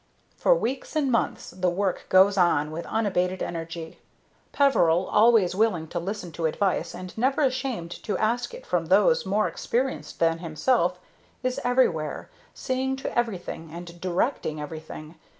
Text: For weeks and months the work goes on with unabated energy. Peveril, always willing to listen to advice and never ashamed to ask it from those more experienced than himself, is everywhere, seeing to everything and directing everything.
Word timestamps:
For 0.35 0.55
weeks 0.55 0.95
and 0.95 1.11
months 1.11 1.51
the 1.51 1.69
work 1.69 2.07
goes 2.09 2.35
on 2.35 2.71
with 2.71 2.87
unabated 2.87 3.43
energy. 3.43 3.99
Peveril, 4.51 5.05
always 5.05 5.53
willing 5.53 5.87
to 5.89 5.99
listen 5.99 6.31
to 6.31 6.47
advice 6.47 6.95
and 6.95 7.15
never 7.15 7.43
ashamed 7.43 7.91
to 8.05 8.17
ask 8.17 8.55
it 8.55 8.65
from 8.65 8.87
those 8.87 9.27
more 9.27 9.47
experienced 9.47 10.17
than 10.19 10.39
himself, 10.39 10.99
is 11.43 11.59
everywhere, 11.63 12.31
seeing 12.55 12.95
to 12.95 13.15
everything 13.15 13.69
and 13.71 14.01
directing 14.01 14.59
everything. 14.59 15.19